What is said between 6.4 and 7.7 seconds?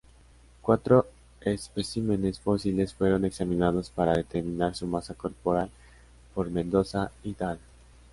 Mendoza "Et al.